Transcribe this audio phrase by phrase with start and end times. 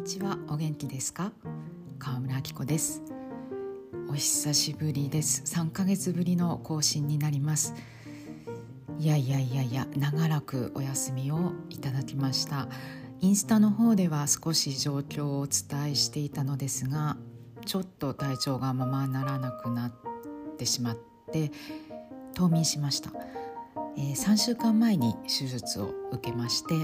[0.00, 0.38] にちは。
[0.48, 1.30] お元気ですか？
[1.98, 3.02] 川村明子です。
[4.08, 5.42] お久しぶりです。
[5.44, 7.74] 3ヶ月ぶりの更新になります。
[8.98, 12.66] いやいやいやいや長らくお休みをいただきました。
[13.20, 17.18] インスタの方では少し状況をお伝えしていたのですが
[17.66, 19.92] ちょっと体調がままならなくなっ
[20.56, 20.98] てしまっ
[21.30, 21.52] て
[22.34, 23.10] 冬眠しました、
[23.98, 26.74] えー、3週間前に手術を受けまして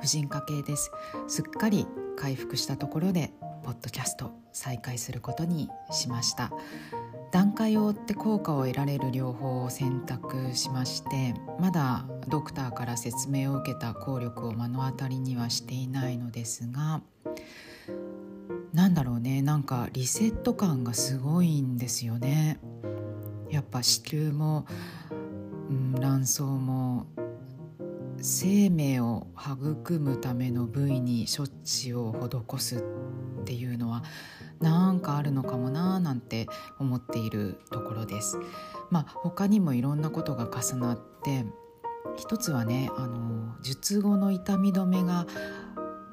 [0.00, 0.90] 婦人科系です。
[1.28, 6.52] すっかり回復したところでポッドキャスト再開することにしました。
[7.32, 17.00] 段階を追って効果を得られる療法を選択しましてまだドクターから説明を受けた効力を目の当たりにはしていないのですが
[18.74, 22.58] なんだろうねなんかリセット感がすごいんですよね。
[23.50, 24.64] やっぱ子宮も、
[25.68, 27.06] うん、卵巣も
[28.24, 34.04] 生命を育むための部位に処置を施すっていうのは
[34.60, 36.46] なんかあるのかもなーなんて
[36.78, 38.38] 思っているところです。
[38.90, 41.44] まあ他にもいろんなことが重なって
[42.16, 45.26] 一つはねあの術後の痛み止めが、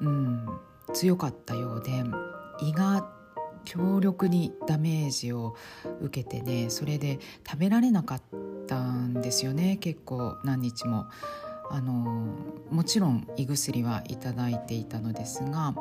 [0.00, 0.48] うん、
[0.92, 1.92] 強かったようで
[2.60, 3.08] 胃が
[3.64, 5.54] 強力にダメージを
[6.00, 8.22] 受けてねそれで食べられなかっ
[8.66, 11.06] たんですよね結構何日も。
[11.70, 11.92] あの
[12.70, 15.74] もちろん胃薬はいただいていたのですが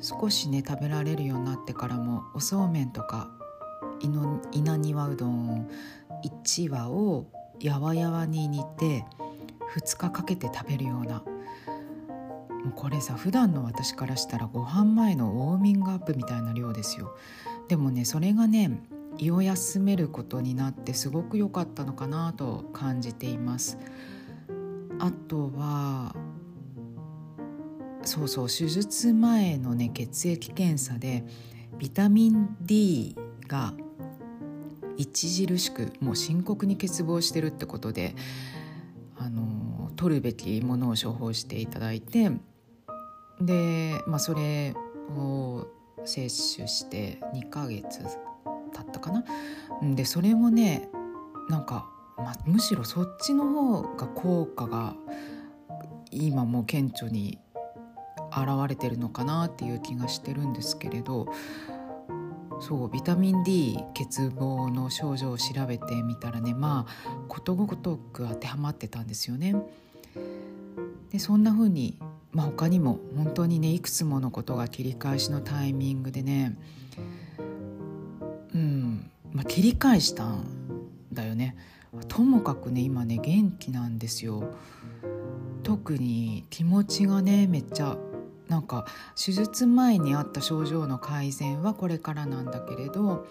[0.00, 3.30] 少しね食べられるようになってからもおそうめんとか
[4.00, 5.68] 稲庭うどん
[6.24, 7.26] 1羽を
[7.60, 9.04] やわやわに煮て
[9.76, 11.22] 2日かけて食べるような
[12.64, 17.16] もうこれさ普段の私からしたらご飯前のウォーミングアップみたいな量ですよ。
[17.68, 18.70] でもねそれがね
[19.18, 23.78] 胃を休めることになってすごく良かったのかなと感じています。
[25.00, 26.14] あとは
[28.02, 31.24] そうそう手術前のね血液検査で
[31.78, 33.16] ビタミン D
[33.48, 33.74] が
[34.98, 38.14] 著しくもう深刻に欠乏してるってことで
[39.16, 42.30] あの取るべきものを処方していただいて
[43.40, 44.74] で、まあ、それ
[45.16, 45.66] を
[46.04, 48.06] 摂取して2ヶ月経
[48.82, 49.24] ったかな？
[49.94, 50.88] でそれもね
[51.48, 51.89] なんか
[52.24, 54.94] まあ、むしろそっちの方が効果が
[56.10, 57.38] 今も顕著に
[58.30, 61.26] 現れてるのかなっていう気がしてるんですけれど
[62.60, 69.54] そうビタミン D 欠乏の症状を調べてみたらねまあことごとく当てはまってたんですよね。
[71.10, 71.98] でそんな風に、
[72.32, 76.56] まあ、他にも本当にねいくつものことが切り返しのタイミングでね
[78.54, 80.44] うん、まあ、切り返したん
[81.12, 81.56] だよね。
[82.08, 84.54] ともかくね今ね元気なんですよ。
[85.62, 87.96] 特に気持ちがねめっちゃ
[88.48, 93.26] なんか手術前にあった症状の改善はこれからなんだけれど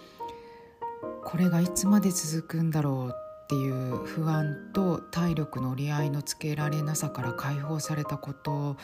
[1.24, 8.76] これがいつまで続くんだろうっていう不安と体力の折り合いのつけられなさから解放されたこと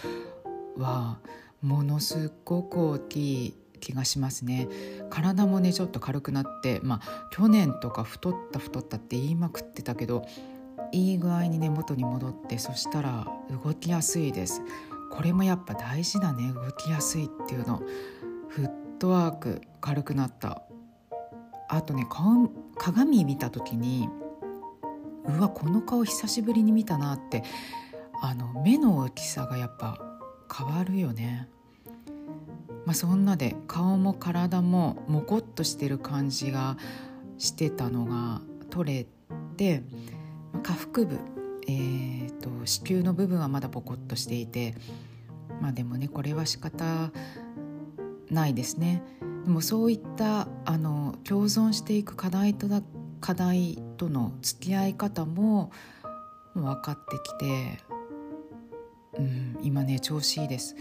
[0.77, 1.19] は
[1.63, 4.69] ものすごく大きい気がしますね。
[5.11, 10.25] 体もねちょっと軽くなってまあ去年とか太った太ったって言いまくってたけど
[10.93, 13.27] いい具合にね元に戻ってそしたら
[13.65, 14.63] 動きやすいです。
[15.13, 17.83] これもやっぱ大事だね動きやすいっていうの。
[18.49, 20.63] フットワーク軽くなった。
[21.69, 24.09] あとね顔鏡見た時に
[25.27, 27.43] うわこの顔久しぶりに見たなって
[28.23, 29.99] あの目の大きさがやっぱ
[30.57, 31.49] 変わるよね。
[32.87, 36.79] まあ、そんなで顔も体ももこっとしてる感じが
[37.37, 39.07] してたのが取れ
[39.57, 39.83] て、
[40.63, 41.19] 下腹部、
[41.67, 44.75] えーと、子宮の部分はまだポコッとしていて
[45.61, 47.11] まあでもねこれは仕方
[48.31, 49.03] ないですね。
[49.45, 52.83] でもそういったあの共存していく課題とだ
[53.21, 55.71] 課題との付き合い方も
[56.55, 57.79] 分かってきて、
[59.19, 60.77] うん、今ね調子いいです。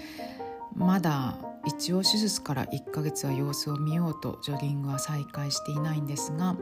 [0.76, 6.56] まだ一応手術から1ヶ月は様子を見ようとジョギングは再開していないんですが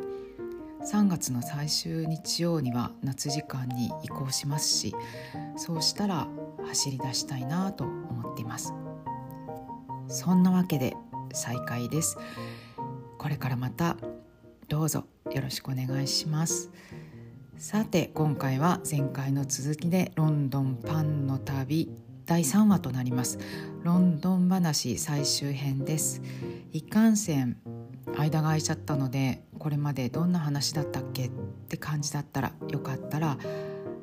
[0.89, 4.93] 3月の最終日曜には夏時間に移行しますし
[5.55, 6.27] そうしたら
[6.67, 8.73] 走り出したいなと思っています。
[10.07, 10.95] そんなわけで
[11.33, 12.17] 再開です。
[13.17, 13.97] これからまた
[14.67, 16.71] どうぞよろしくお願いします。
[17.57, 21.89] さて今回は前回の続きでロンドンパンの旅
[22.25, 23.39] 第3話となります。
[23.83, 26.21] ロンドン話最終編です。
[26.71, 27.57] いかんせん
[28.17, 31.31] 間が空いちゃったのでこれまでどんな話だったっけっ
[31.69, 33.37] て感じだったらよかったら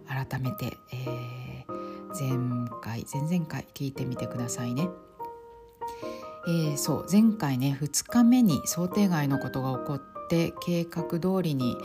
[0.07, 4.89] 改めて、えー、前回前々回聞いてみてくださいね。
[6.49, 11.77] えー、そう前回ね2日目に想定外のことが起こって計画通りに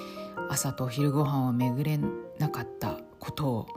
[0.49, 1.99] 朝と昼ご飯を巡れ
[2.39, 3.67] なかったことを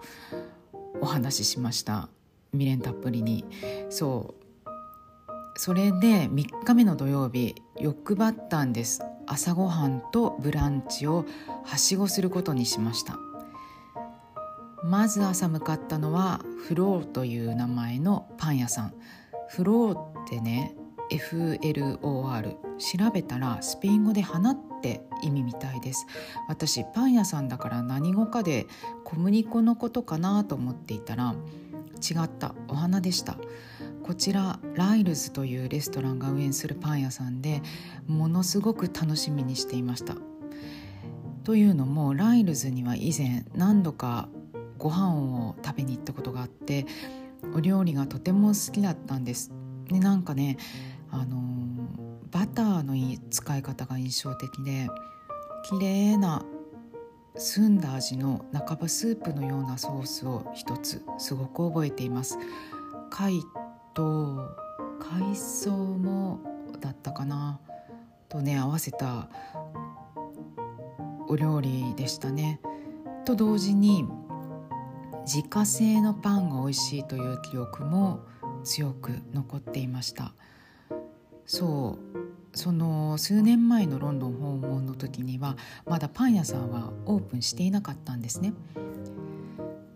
[1.00, 2.08] お話ししました。
[2.52, 3.44] 未練たっぷりに。
[3.90, 4.44] そう。
[5.56, 9.02] それで3日目の土曜日欲張ったんです。
[9.26, 11.26] 朝ごはんとブランチを
[11.64, 13.18] はしごすることにしました。
[14.84, 18.94] まず朝向かったのはフローという名前のパン屋さん。
[19.48, 20.76] フローってね
[21.10, 26.06] FLOR 調べたらスペイン語で花って意味みたいです。
[26.46, 28.66] 私パン屋さんだから何語かで
[29.04, 31.34] 小麦粉のことかなと思っていたら
[31.96, 33.36] 違ったお花でした。
[34.02, 37.60] こちらライルズというレストランが運営するパン屋さんで
[38.06, 40.16] ものすごく楽しみにしていました。
[41.44, 44.28] というのもライルズには以前何度か
[44.78, 46.86] ご飯を食べに行ったことがあって
[47.54, 49.52] お料理がとても好きだったんです。
[49.88, 50.56] でなんかね
[51.10, 51.38] あの
[52.30, 52.94] バターの
[53.30, 54.88] 使い方が印象的で
[55.68, 56.44] 綺麗な
[57.38, 62.36] 澄んだ味の半ばスープのようなソースを一つすごく覚えています。
[63.10, 63.40] 貝
[63.94, 64.48] と
[65.00, 65.22] 海
[65.64, 66.40] 藻も
[66.80, 67.60] だったかな。
[68.28, 69.28] とね合わせた
[71.28, 72.60] お料理でしたね。
[73.24, 74.04] と同時に
[75.24, 78.20] 自家製のパンが美味しいという記憶も
[78.64, 80.32] 強く残っていました。
[81.46, 85.56] そうその数年前のロンドン訪問の時には
[85.86, 88.52] まだパン屋さんはオープンしていなかったんですね。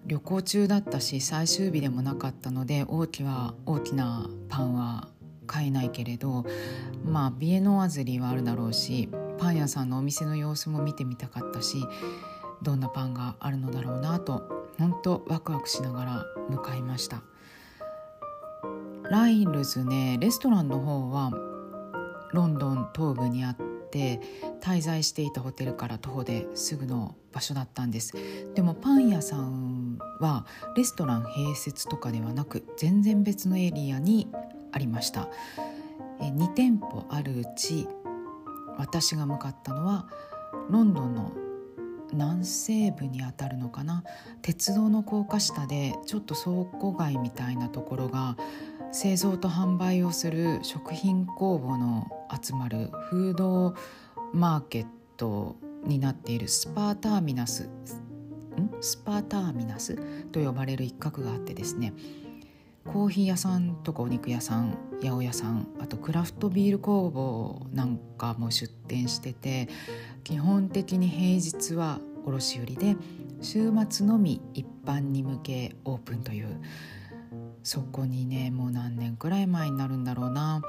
[0.06, 5.08] 旅行中だったし最終日でもなかったので大きは大きなパンは
[5.46, 6.44] 買えないけれど
[7.04, 9.08] まあビエノワズリはあるだろうし
[9.38, 11.84] パン屋さんのお店の様子も見てみたかったし
[12.62, 17.22] どんなパンがあるのだろうなと本当ワクワクしながら向かいました。
[19.10, 21.32] ライルズねレストランの方は
[22.32, 23.56] ロンドン東部にあっ
[23.90, 24.20] て
[24.60, 28.14] 滞在していたホテルから徒歩ですぐの場所だったんです。
[28.54, 30.46] でもパン屋さんは
[30.76, 34.28] レストラン併設とかではなく全然別のエリアに
[34.72, 35.28] ありました。
[36.20, 37.88] 2店舗あるうち
[38.78, 40.06] 私が向かったのは
[40.70, 41.32] ロンドンの
[42.12, 44.04] 南西部にあたるのかな？
[44.42, 48.36] 鉄道の高架下でちょっと倉庫街みたいなところが
[48.92, 52.06] 製造と販売をする食品工房の
[52.42, 53.74] 集まるフード
[54.34, 54.86] マーケッ
[55.16, 57.70] トになっている Spa Terminus
[58.82, 59.96] Spa Terminus
[60.30, 61.94] と呼ばれる一角があってですね。
[62.84, 69.68] コーヒー屋さんとかお肉屋さん八百屋さんあとクラフトビール工房なんかも出店してて
[70.24, 72.96] 基本的に平日は卸売りで
[73.40, 76.60] 週末のみ一般に向けオープンという
[77.62, 80.62] そこにねもう何年くらい前になるんだろうな。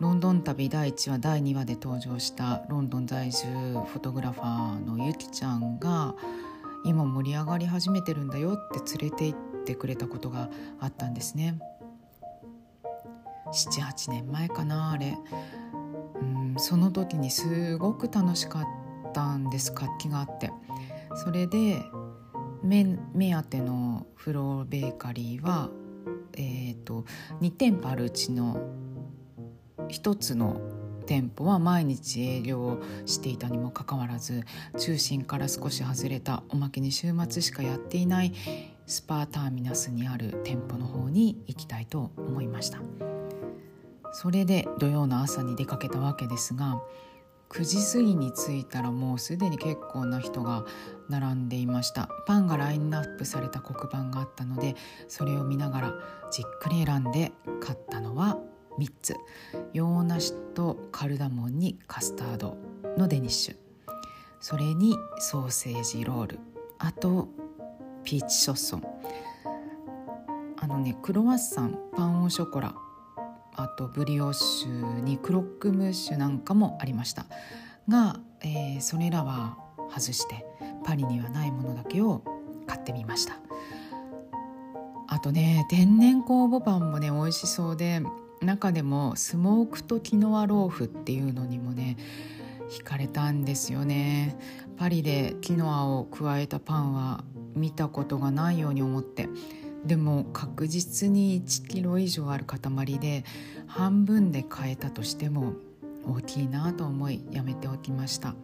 [0.00, 6.14] ロンドン旅第1話第2話で登場したロンドン在住フォトグラファーのゆきちゃんが
[6.86, 10.48] 今盛り上がり始めてるんだよって連れて行ってくれたことが
[10.80, 11.58] あったんですね。
[13.52, 15.18] 78年前かなあれ。
[16.22, 20.50] うんその時にすごく楽しかったんです活気があって。
[21.14, 21.82] それで
[22.62, 22.96] 目
[23.34, 25.68] 当てのフローベーカリーは、
[26.34, 27.04] えーと、
[27.40, 28.60] 2店舗あるうちの
[29.88, 30.60] 1つの
[31.06, 34.44] 店舗は毎日営業していたにもかかわらず
[34.78, 38.32] 中心から少し外れたおまけに週末しかやっていない
[38.86, 42.78] スパーターミナスにある店舗の方に行きたいと思いました。
[44.12, 46.82] それで土曜の朝に出かけたわけですが
[47.50, 50.64] 9時過ぎに着いたらもうすでに結構な人が
[51.08, 52.08] 並んでいました。
[52.26, 54.76] パンがラインナップされた黒板があったので
[55.08, 55.94] それを見ながら
[56.30, 58.38] じっくり選んで買ったのは
[58.78, 59.16] 3つ。
[59.72, 62.56] 洋梨とカルダモンにカスタード
[62.96, 63.56] のデニッシュ。
[64.38, 66.38] それにソーセージロール。
[66.78, 67.28] あと
[68.04, 68.84] ピーチショッソン。
[70.60, 72.74] あのねクロワッサンパンオショコラ。
[73.54, 77.26] あとブリオッシュにクロックムッシュなんかもありました。
[77.88, 79.58] が、えー、それらは
[79.90, 80.46] 外して
[80.84, 82.22] パリにはないものだけを
[82.66, 83.36] 買ってみました。
[85.08, 88.00] あとね天然酵母パンもね美味しそうで
[88.40, 91.96] 中でもスモークとキノアローフっていうのにもね
[92.70, 94.38] 惹かれたんですよね。
[94.76, 99.28] パリでキノアを加えたパンは見たことがないように思って
[99.84, 102.60] でも確実に1キロ以上ある塊
[102.98, 103.24] で
[103.66, 105.54] 半分で買えたとしても
[106.06, 108.34] 大きいなと思いやめておきました。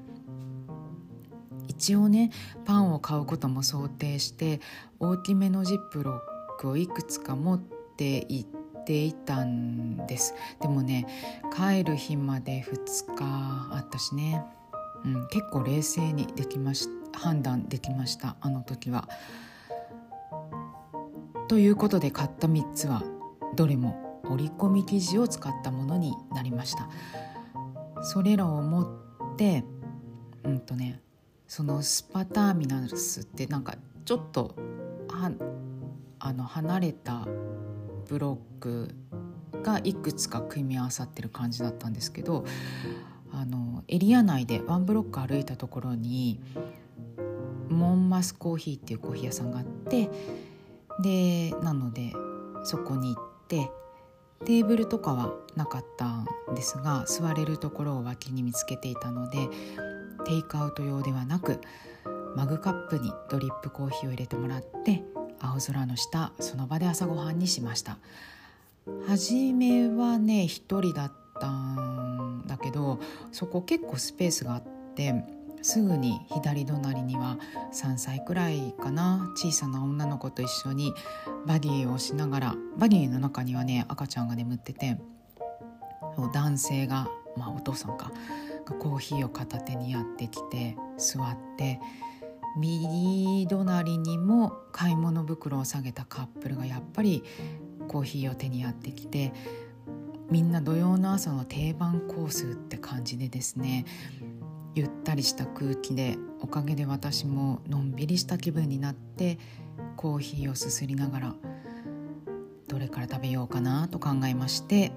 [1.69, 2.31] 一応ね
[2.65, 4.61] パンを買うことも想定して
[4.99, 6.21] 大きめのジップロッ
[6.59, 10.35] クをいくつか持って行っていたんです。
[10.61, 11.07] でもね
[11.55, 14.43] 帰る日まで2日あったしね、
[15.05, 19.09] うん、結構冷静にできまし判断できましたあの時は。
[21.49, 23.03] ということで買った3つは
[23.55, 26.89] どれも折り込み生地を使ったものになりました。
[28.03, 28.87] それらを持っ
[29.37, 29.65] て
[30.45, 31.01] うんとね
[31.49, 33.75] そのスパターミナルスってなんか
[34.05, 34.55] ちょっと
[35.09, 35.31] は
[36.19, 37.27] あの離れた
[38.09, 38.95] ブロック
[39.63, 42.45] がいくつか組み合わさってる感じだったんですけど
[43.33, 46.41] あのエリア内でワンブロック歩いたところに
[47.69, 50.11] モンマスコーヒーっていうコーヒー屋さんがあって
[51.01, 52.13] でなので
[52.65, 53.71] そこに行って
[54.45, 59.49] テーブルとかはなかったんですが座れるところを脇に見つけていたので
[60.25, 61.61] テイクアウト用ではなく
[62.35, 65.03] マグカップにドリップコーヒーを入れてもらって
[65.41, 67.99] 青空の下その場で朝ごはんにしました。
[69.07, 73.01] 初めはね一人だったんだけど
[73.33, 74.63] そこ結構スペースがあっ
[74.95, 75.13] て
[75.67, 77.39] すぐに左隣には
[77.73, 80.95] 3歳くらいかな小さな女の子と一緒に
[81.45, 84.97] バディをしながらバディの中にはね赤ちゃんが眠ってて
[86.33, 88.13] 男性がまあお父さんか
[88.79, 91.81] コーヒーを片手にやってきて座って
[92.57, 97.25] 右隣にも買い物袋を下げたカップルがやっぱり
[97.89, 99.33] コーヒーを手にやってきて
[100.31, 103.85] みんな土曜の朝の定番コースって感じでですね
[104.77, 109.39] ゆったりした空気でおかげで私ものんびりした気分になって
[109.97, 111.35] コーヒーをすすりながら
[112.69, 114.93] どれから食べようかなと考えまして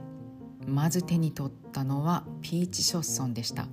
[0.68, 3.68] まず手に取ったのはピーチショッソンでした。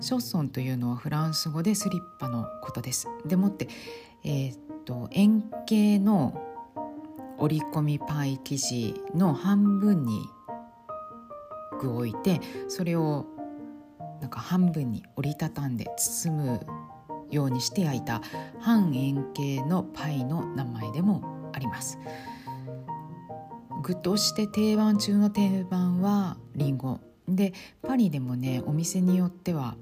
[0.00, 3.06] ショッソンというのはフランス語でスリッパのことです。
[3.24, 3.68] でもって、
[4.24, 6.42] えー、っと円形の
[7.38, 10.28] 折り込みパイ生地の半分に
[11.80, 13.26] 具を置いてそれを
[14.22, 16.66] なんか半分に折りたたんで包む
[17.30, 18.22] ようにして焼いた
[18.60, 21.98] 半円形のパイの名前でもあります。
[23.82, 27.52] 具として定番中の定番はりんごで
[27.82, 29.76] パリでもねお店によっては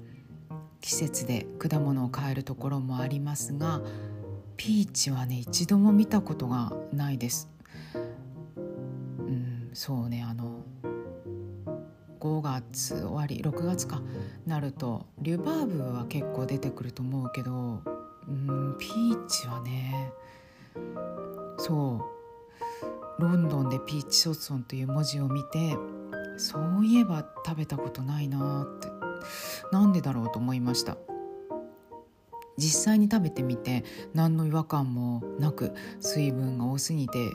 [0.79, 3.79] 季節で果物を買えるところもありますが
[4.57, 7.47] ピーチはね一度も見たことがないです。
[7.95, 7.99] う
[9.21, 10.60] んそうねあの
[12.21, 14.01] 5月終わり6月か
[14.45, 17.81] なるとリュバーブは結構出てくると思うけど
[18.27, 20.13] うんピーチはね
[21.57, 22.21] そう。
[23.21, 25.77] ロンドンでピーチショッソンという文字を見て
[26.37, 28.87] そういえば食べたことないなって
[29.71, 30.97] なんでだろうと思いました。
[32.57, 37.29] 実際に食べてみて何の違和感もなく水分が多すぎて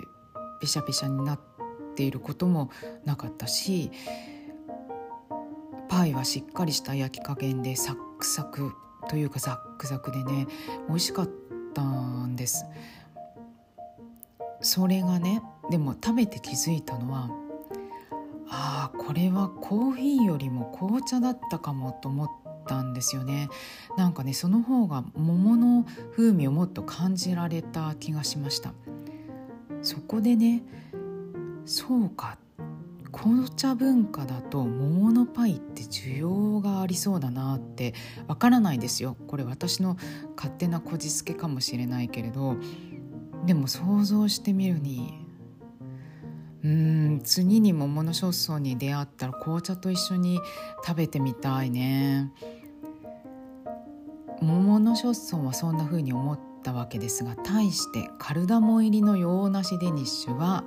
[0.61, 1.41] ペシャペシャになっ
[1.95, 2.71] ていることも
[3.05, 3.91] なかったし
[5.89, 8.73] パイはしっかりした焼き加減でサックサク
[9.09, 10.47] というかザックザクでね
[10.89, 11.31] 美味しかっ
[11.75, 12.65] たんです。
[14.61, 17.31] それがねでも食べて気づいたのは
[18.49, 22.31] ああこれはコーヒーよりも紅茶だったかもと思っ
[22.67, 23.49] たんですよね。
[23.97, 28.73] なんかねその方が桃の風味をもっと感じられた気がしました。
[29.83, 30.63] そこでね
[31.65, 32.39] そうか
[33.17, 37.95] 紅茶文化だと桃のパイって需要がありそうだなって
[38.29, 39.17] わからないですよ。
[39.27, 39.97] これ私の
[40.37, 42.57] 勝手なこじつけかもしれないけれど。
[43.47, 45.25] でも想像してみるに
[46.65, 50.41] うん次に桃のショッソンに出会ったら紅茶と一緒に
[50.85, 52.33] 食べてみたいね。
[54.43, 60.65] 桃のショッソンはそんな風に思ったわけですが対してカルダモン入りの洋梨デニッシュは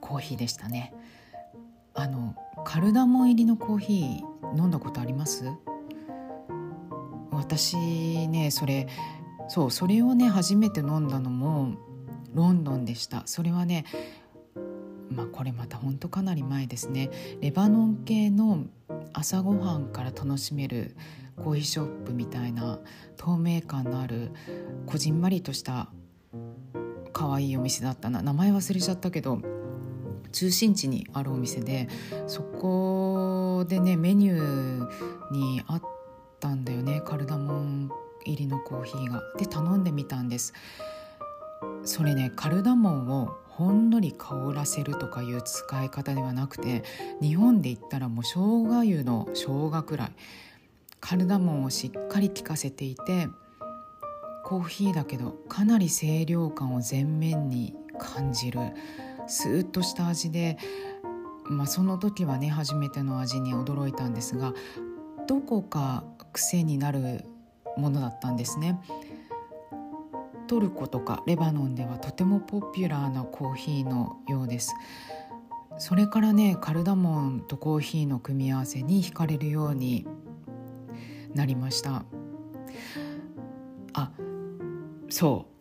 [0.00, 0.94] コーヒーでしたね。
[1.94, 2.34] あの
[2.64, 5.44] カルダモン入りのコーヒー飲んだことあります？
[7.30, 7.76] 私
[8.28, 8.88] ねそれ
[9.48, 11.74] そうそれをね初めて飲んだのも
[12.32, 13.22] ロンドンでした。
[13.26, 13.84] それはね
[15.10, 17.10] まあ、これまた本当かなり前ですね。
[17.42, 18.64] レバノン系の
[19.12, 20.96] 朝ごはんから楽しめる
[21.36, 22.78] コーヒーショップみたいな
[23.18, 24.30] 透明感のある
[24.86, 25.90] こじんまりとした
[27.12, 28.22] 可愛いお店だったな。
[28.22, 29.42] 名前忘れちゃったけど
[30.32, 31.88] 中心地にあるお店で
[32.26, 35.82] そこでねメニューにあっ
[36.40, 37.90] たんだよねカルダモン
[38.24, 39.22] 入りのコーヒーが。
[39.38, 40.52] で頼んでみたんです。
[41.84, 46.82] それねカルダモンをほんのり香らせるとかいう使い方ではなくて
[47.20, 50.12] 日本で言ったらもう生姜湯の生姜くらい
[51.00, 53.28] カルダモンをしっかり効かせていて
[54.44, 58.60] コーヒーだけどかなり清涼感を前面に感じる
[59.26, 60.58] スーッとした味で、
[61.44, 64.52] まあ、その時はね初めての味に驚いたんですが
[65.26, 67.24] どこか癖になる
[67.76, 68.80] ものだったんですね。
[70.46, 74.74] トルコとかレバノンではとてもポピュラーなコーヒーのようです。
[75.78, 80.06] それからねカルダモンとコーヒーの組み合わせに惹かれるように
[81.34, 82.04] なりました。
[83.94, 84.10] あ
[85.08, 85.51] そう。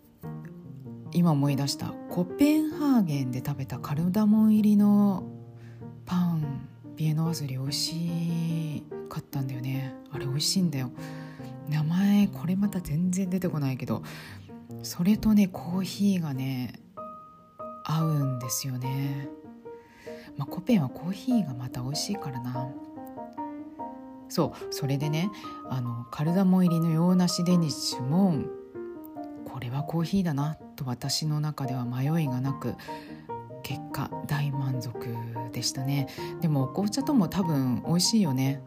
[1.13, 1.93] 今思い出した。
[2.09, 5.23] コペンハーゲンで食べたカルダモン入りの
[6.05, 9.93] パンビエノワズリ美味しかったんだよね。
[10.11, 10.91] あれ美味しいんだよ。
[11.69, 14.03] 名前これまた全然出てこないけど
[14.83, 16.73] それとねコーヒーがね
[17.85, 19.29] 合うんですよね、
[20.37, 22.67] まあ、コペンはコーヒーがまた美味しいからな。
[24.27, 25.29] そうそれでね
[25.69, 28.33] あのカルダモン入りの洋梨デニッシュも
[29.45, 32.75] これはコーヒーだなってと私の中では迷いがなく
[33.63, 34.93] 結果大満足
[35.51, 36.07] でしたね。
[36.41, 38.61] でもお紅茶とも多分美味しいよね。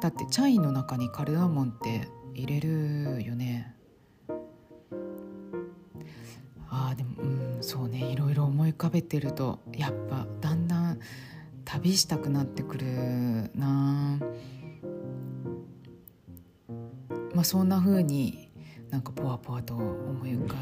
[0.00, 3.74] だってチャイの中にカルダモンって入れるよね。
[6.70, 8.04] あでもうんそうね。
[8.04, 11.00] いろいろ思い浮かべてるとやっぱだんだん
[11.64, 14.18] 旅したくなってくるな。
[17.34, 18.50] まあそんな風に
[18.90, 20.56] なんかポワポワと思い浮か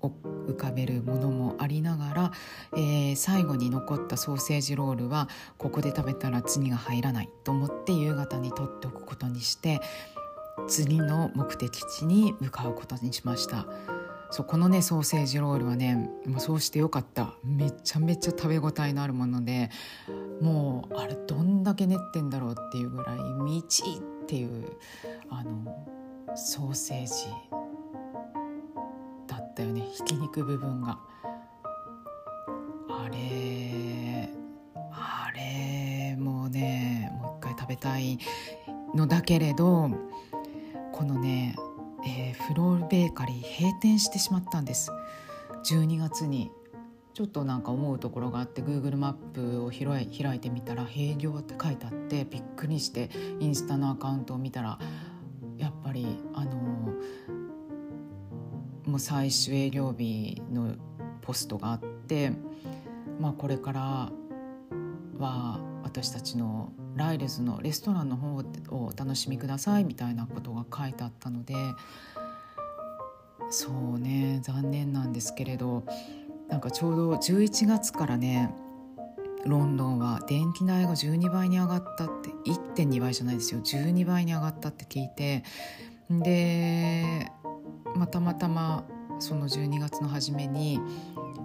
[0.00, 2.32] 浮かべるものもありながら、
[2.76, 9.80] えー、最後に残ったソーセージロールはここで食べたら次が入らないと思って夕方に取っておくことにして
[10.68, 13.66] 次の目的地に向かうことにしました。
[14.30, 19.70] そうこのねソーセージロールはねもうそうしてよかっためちゃめちゃ食べ応えのあるもので
[20.42, 24.76] もうあれどんだけ練ってんだろうっていうぐらい「みち」っていう
[25.30, 25.88] あの
[26.36, 27.12] ソーセージ
[29.58, 30.98] ったよねひき肉部分が。
[32.88, 34.30] あれ
[34.92, 38.18] あれもうねもう一回食べたい
[38.94, 39.90] のだけれど
[40.92, 41.56] このね
[42.06, 44.92] えー、フロールベーカリー閉店してしまったんです
[45.64, 46.52] 12月に
[47.12, 54.78] ちょっとなんか思うところがあって Google マップを開い開いてみたら「閉業」って書いてあってびっくりしてインスタのアカウントを見たら
[55.56, 56.67] やっぱりあの
[58.88, 60.74] もう最終営業日の
[61.20, 62.32] ポストがあって、
[63.20, 64.10] まあ、これから
[65.18, 71.54] は私たちのライルズのレストランの方をお楽しみくださいみたいなことが書いてあったので
[73.50, 75.84] そうね残念なんですけれど
[76.48, 78.54] なんかちょうど11月からね
[79.44, 85.44] ロンドンは電気代が12倍に上がったって1.2倍じゃないですよ12倍に上がったって聞いて
[86.10, 87.30] で、
[87.96, 88.84] ま、たまたま
[89.18, 90.80] その12月の初めに、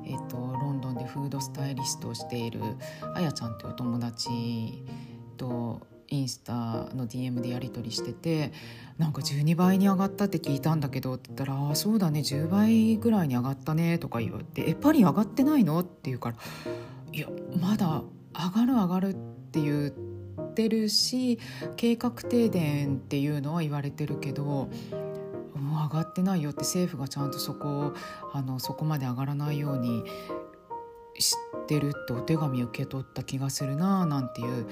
[0.05, 2.61] えーと、ロンドンでフードスタイリストをしている
[3.15, 4.29] あやちゃんというお友達
[5.37, 6.53] とインスタ
[6.93, 8.51] の DM でやり取りしてて
[8.97, 16.35] なんか12倍に上がったって聞いたんだけどって言ったら「ああそうだね10倍ぐらいに上がったね」とか言われて「えパリ上がってないの?」って言うから
[17.11, 17.27] 「いや
[17.59, 18.03] まだ
[18.33, 19.13] 上がる上がる」っ
[19.51, 21.39] て言ってるし
[21.77, 24.69] 計画停電っていうのは言われてるけど
[25.63, 27.93] もう上がってないよって政府がちゃんとそこを
[28.33, 30.03] あのそこまで上がらないように
[31.19, 34.67] 知ってるってお手紙受け取った気がするなあなんていう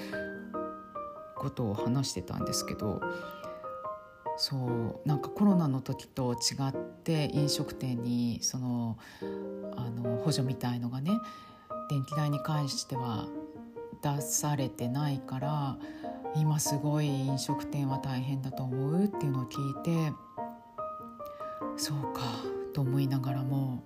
[1.36, 3.00] ことを話してたんですけど
[4.36, 6.36] そうなんかコロナの時と違
[6.68, 8.98] って飲食店にその
[9.76, 11.10] あの補助みたいのがね
[11.90, 13.26] 電気代に関しては
[14.02, 15.76] 出されてないから
[16.34, 20.12] 今すごい飲食店は大変だと思うっていうのを聞いて
[21.76, 22.22] そうか
[22.72, 23.82] と思いながらも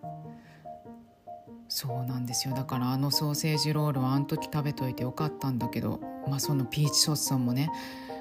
[1.69, 7.71] そうなんですよだからあのソーセージロールはあの時食べといてよかったんだけどまあそのピーチショッさんもね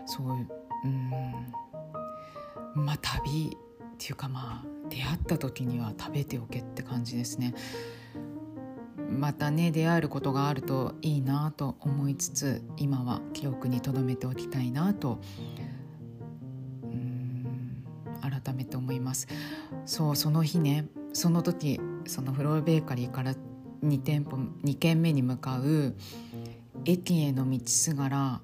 [0.05, 0.47] そういう
[0.85, 7.55] うんまあ旅っていうかまあ出会った時には食べておけって感じですね。
[9.09, 15.21] またね出会えることがあるといいなと思いつつ今は記憶に留めておきたいなと
[15.59, 15.64] うん
[18.45, 19.27] 改めて思います。
[19.85, 23.33] そうその日ねその時そのフローベーカリーから
[23.83, 25.95] 2店舗2軒目に向かう
[26.85, 28.41] 駅への道すがら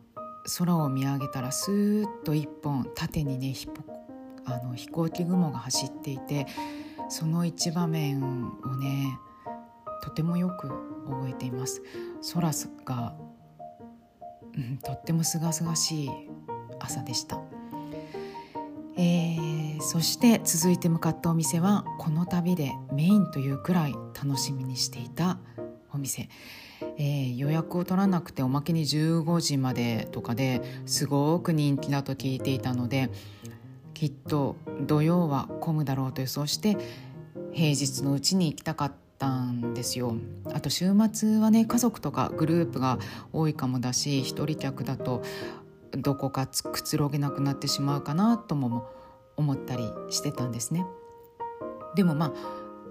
[0.57, 3.53] 空を見上げたらスーッと一本縦にね
[4.45, 6.47] あの飛行機雲が走っていて
[7.09, 8.23] その一場面
[8.63, 9.19] をね
[10.03, 10.69] とてもよく
[11.09, 11.81] 覚えています。
[12.33, 12.51] 空
[12.85, 13.15] が、
[14.55, 16.09] うん、とっても清々しい
[16.79, 17.39] 朝でした、
[19.03, 25.39] えー、そして続いて向かったお店はこの旅でメインというくらい楽しみにしていた
[25.91, 26.29] お店、
[26.99, 33.09] えー、予約を取らなくておまけに15時までとかですごく人気だと聞いていたので
[33.95, 36.77] きっと土曜は混むだろうと予想して
[37.53, 40.15] 平日のうちに行きたかったんですよ。
[40.53, 42.99] あと週末はね家族とかグループが
[43.33, 45.23] 多いかもだし一人客だと
[45.97, 48.89] どこかくつろげなくなってしまうかなとも
[49.37, 50.85] 思ったりしてたんですね。
[51.95, 52.33] でもまあ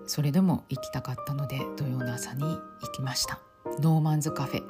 [0.06, 2.60] それでも行きたかったので土曜の朝に行
[2.92, 3.40] きました。
[3.80, 4.62] ノーマンズカフェ。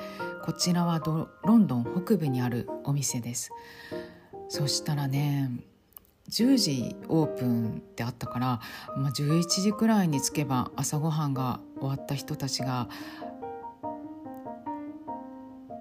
[0.45, 1.01] こちらは
[1.45, 3.51] ロンドン北部にあるお店です。
[4.49, 5.51] そしたらね
[6.31, 8.61] 10時オープンってあったから、
[8.97, 12.88] まあ、11時くらいに着けば朝ごはんが終わった人たちが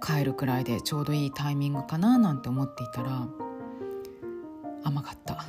[0.01, 3.27] 帰るくらいでちょうどいいタイミングかななんて思っていたら
[4.83, 5.45] 甘かった。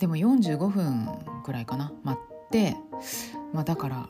[0.00, 1.08] でも45分
[1.44, 2.76] くらいかな待って、
[3.52, 4.08] まあ、だから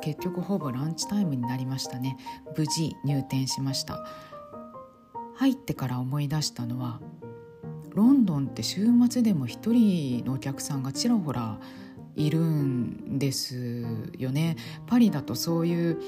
[0.00, 2.16] 結局ほぼランチタイムになりましたね。
[2.56, 4.04] 無事入店しました。
[5.36, 7.00] 入ってから思い出したのは
[7.94, 11.58] ロンドンって週末でも一人のお客さんがちらほら
[12.16, 13.86] いるんです
[14.18, 14.56] よね。
[14.86, 16.00] パリだとそういう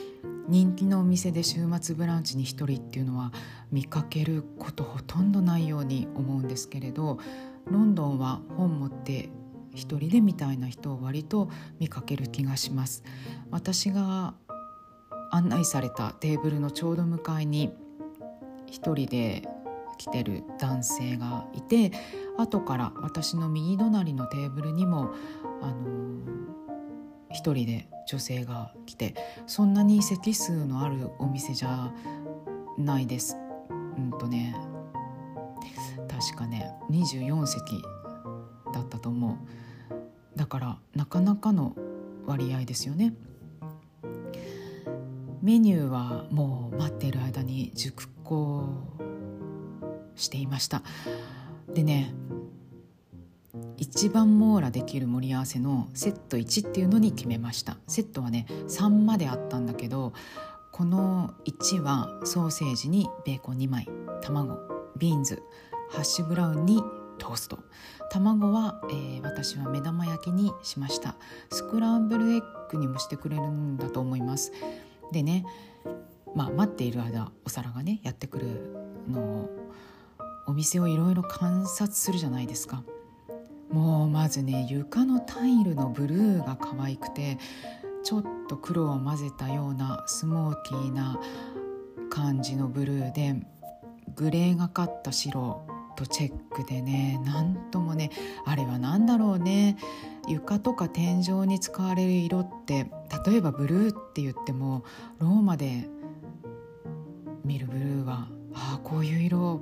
[0.48, 3.32] 人気のお店で週末ブランチに一人っていうのは
[3.72, 7.18] 見かけることほとんどないように思うんですけれど
[7.66, 9.30] ロンドンは本持って
[9.74, 11.48] 一人でみたいな人を割と
[11.80, 13.02] 見かける気がします。
[13.50, 14.34] 私が
[15.30, 17.72] 案内されたテーブルのちょうど向かいに
[18.66, 19.42] 一人で
[19.98, 21.92] 来てる男性がいて
[22.36, 25.12] 後から私の右隣のテーブルにも
[25.60, 25.74] あの
[27.30, 29.14] 一人で女性が来て
[29.46, 31.92] そんなに席数のあるお店じゃ
[32.78, 33.36] ないです。
[33.96, 34.56] うんとね
[36.08, 37.82] 確かね24席
[38.72, 39.36] だったと思う。
[40.36, 41.76] だからなかなかの
[42.26, 43.14] 割合ですよね。
[45.42, 48.64] メニューはもう待っている間に熟考
[50.16, 50.82] していました。
[51.72, 52.14] でね
[53.76, 57.76] 一番網羅できる盛り合わせのセット1っていうのに決めました。
[57.86, 60.12] セットはね3まであったんだけど
[60.72, 63.88] この1はソーセージにベーコン2枚
[64.22, 64.58] 卵
[64.96, 65.42] ビーンズ
[65.90, 66.82] ハッシュブラウンに
[67.18, 67.58] トースト。
[68.10, 71.16] 卵は、えー、私は目玉焼きにしました。
[71.50, 74.52] スクランブルエッグにもしてくれるんだと思います。
[75.12, 75.44] でね
[76.34, 78.46] まあ待っている間お皿がねやってくる
[79.08, 79.50] のを
[80.46, 82.82] お店をいろいろ観察するじゃないですか。
[83.74, 87.38] もうまずね床のタイルのブルーが可愛くて
[88.04, 91.18] ちょっと黒を混ぜたようなスモーキーな
[92.08, 93.34] 感じのブルーで
[94.14, 98.10] グレーがかった白とチェックでね何ともね
[98.46, 99.76] あれは何だろうね。
[100.28, 102.86] 床とか天井に使われる色って
[103.26, 104.84] 例えばブルーって言っても
[105.18, 105.88] ローマで
[107.44, 109.60] 見るブルーはああこういう色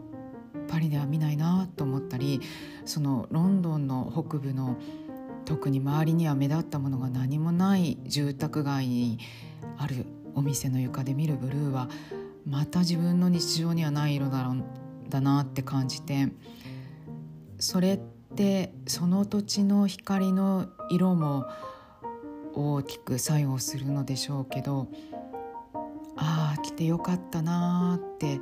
[0.69, 2.41] パリでは見ないなと思ったり
[2.85, 4.77] そのロンドンの北部の
[5.45, 9.19] 特に周りには目立ったものが何もない住宅街に
[9.79, 11.89] あるお店の床で見るブルーは
[12.47, 14.57] また自分の日常にはない色だろ
[15.09, 16.29] だなって感じて
[17.59, 17.99] それっ
[18.35, 21.47] てその土地の光の色も
[22.55, 24.89] 大きく作用するのでしょうけど
[26.17, 28.41] ああ来てよかったなーって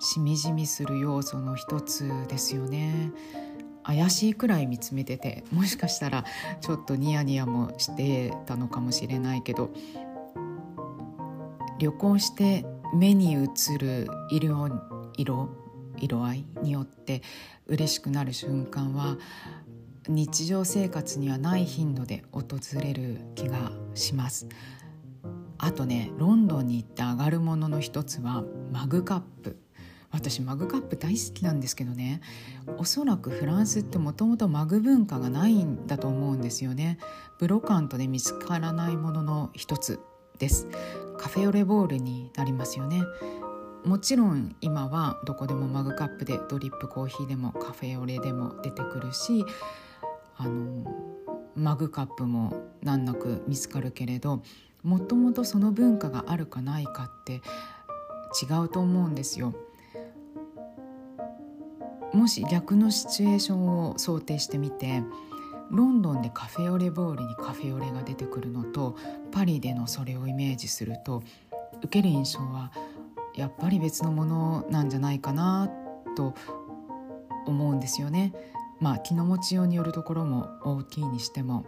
[0.00, 3.12] しみじみする要素の一つですよね。
[3.82, 6.24] 怪しいくらい見つめててもしかしたら
[6.60, 9.70] ちょっとニヤニヤもしてたのかもしれないけど
[11.78, 13.46] 旅行して目に映
[13.78, 14.68] る色
[15.16, 15.48] 色
[15.96, 17.22] 色合いによって
[17.66, 19.16] 嬉しくなる瞬間は
[20.08, 24.46] 日常生活にはない頻度で訪れる気がします。
[25.58, 29.58] あとねロンドンに行って上がるものの一つはマグカップ。
[30.10, 32.20] 私マグカップ大好きなんですけどね。
[32.78, 36.98] おそらくフランスってもともとマグ文化がないんだと思うんですよね。
[37.38, 40.00] ブロカントで見つからないものの一つ
[40.38, 40.66] です。
[41.16, 43.02] カフェオレボールになりますよね。
[43.84, 49.44] もちろん今はどこでもマグカップでドリップコーヒーでもカフェオレでも出てくるし
[50.36, 50.84] あの
[51.56, 54.42] マグカップも難なく見つかるけれど
[54.82, 57.40] もともとその文化があるかないかって
[58.42, 59.54] 違うと思うんですよ。
[62.12, 65.02] もし逆のシチュエーションを想定してみて
[65.70, 68.96] ロンドンでカフェオレボールにカフェオレが出てくるのと
[69.30, 71.22] パリでのそれをイメージすると
[71.78, 72.72] 受ける印象は
[73.36, 75.70] やっぱり別のものなんじゃないかな
[76.16, 76.34] と
[77.46, 78.34] 思うんですよね。
[78.80, 81.64] まあ気の持ちようによるところも大きいにしても。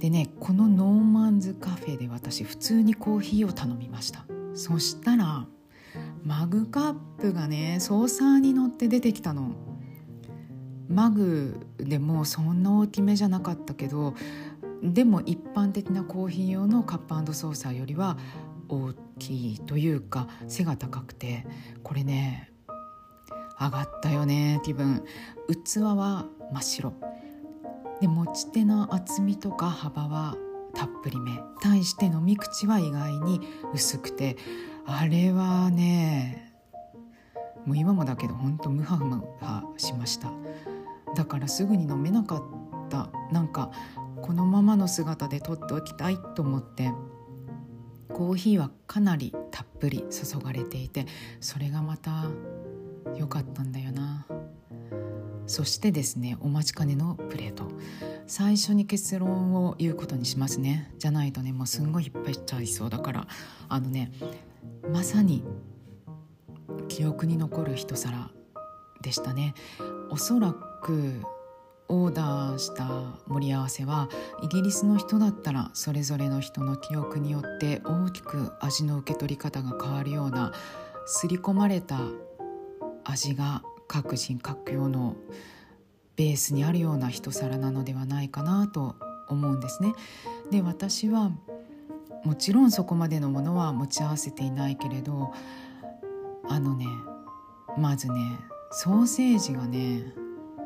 [0.00, 5.46] でねこのノーマンズカフェで私普通にコーヒーを頼みましたそしたら
[6.24, 9.52] マグカップがねソーサーに乗って出てきたの。
[10.88, 14.14] マグでもそんな大きめじゃなかったけど
[14.82, 18.18] でも一般的なコーヒー用のカップソーサーよりは
[18.68, 21.46] 大きいというか背が高くて
[21.82, 22.52] これね
[23.58, 25.04] 上がったよね気分
[25.48, 26.92] 器は真っ白。
[28.00, 30.36] で持ち手の厚みとか幅は
[30.74, 31.32] たっぷりめ。
[31.62, 33.40] 対して飲み口は意外に
[33.72, 34.36] 薄くて
[34.86, 36.52] あれはね
[37.64, 40.30] もう今もだけどほんとムハムハしました。
[41.14, 42.42] だからすぐに飲めなかっ
[42.90, 43.08] た。
[43.32, 43.70] なんか
[44.20, 46.92] このままの姿で取っておきたいと思って
[48.12, 51.06] コーヒーはかなりたっぷり注がれていて
[51.40, 52.26] それがまた
[53.16, 54.26] 良かったんだよな。
[55.46, 57.68] そしてですねお待ちかねのプレート。
[58.26, 60.92] 最初に結論を言うことにしますね。
[60.98, 63.26] じゃないとねもうすんごいいっぱいしちゃいそうだから。
[63.68, 64.12] あのね
[64.92, 65.44] まさに
[66.88, 68.30] 記憶に残る一皿
[69.02, 69.54] でしたね
[70.10, 71.22] おそらく
[71.88, 74.08] オーダーした盛り合わせは
[74.42, 80.52] イギリスの人だったらそれぞれの人の記憶によって大きく味の受け取り方が変わるような
[81.06, 82.00] 刷り込まれた
[83.04, 85.16] 味が各人各用の
[86.16, 88.96] ベースにあるような一皿なのではないかなと
[89.28, 89.92] 思うんですね。
[90.50, 91.32] で私は
[92.24, 95.32] もちろんそこまでのものは持ち合わせていないけれど
[96.48, 96.86] あのね
[97.76, 98.14] まずね
[98.70, 100.14] ソーセージがね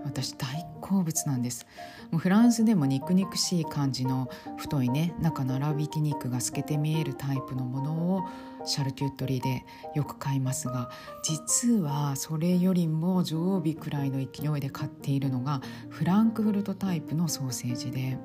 [0.05, 1.67] 私大好物なんです。
[2.11, 8.25] もうフランスでも肉肉しい感じの太いね中の粗挽き肉が透けて見えるタイプのものを
[8.65, 10.91] シャルキュットリーでよく買いますが
[11.23, 18.17] 実はそれよりも常備くらいの勢いで買っているのがフランクフルトタイプのソーセージで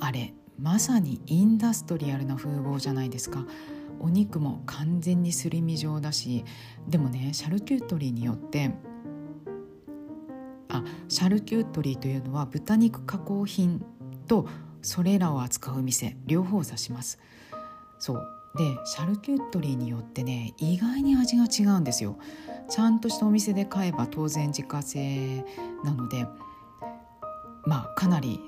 [0.00, 3.46] あれまさにインダストリアルな風貌じゃないですか。
[4.00, 6.44] お肉も完全にすり身状だし
[6.88, 8.70] でもねシャルキュットリーによって
[10.68, 13.84] あシャルキュットリーというのは豚肉加工品
[14.28, 14.46] と
[14.82, 17.18] それらを扱う店両方指します。
[17.98, 18.26] そう。
[18.56, 22.18] でシャルキュットリーによってね意外に味が違うんですよ。
[22.68, 25.44] ちゃんとしたお店で買えば当然自家製
[25.84, 26.26] なので
[27.64, 28.40] まあかなり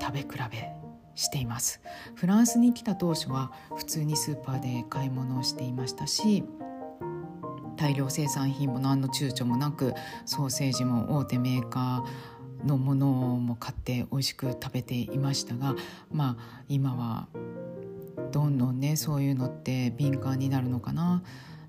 [0.00, 0.75] 食べ比べ
[1.16, 1.80] しています
[2.14, 6.44] フランスに来た当初は普通にスーパーで買い物をしていましたし
[7.76, 15.74] 大量生産品も何の躊躇もなくソーセージも大手メーカーのものも買って美味しく食べていましたが
[16.10, 17.28] まあ今は
[18.32, 21.22] どんどんねそういうのって敏感になるのかな。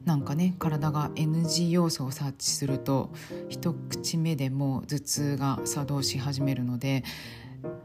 [0.06, 3.12] なんかね体が NG 要素を察知すると
[3.50, 7.04] 一口目でも頭痛が作動し始めるので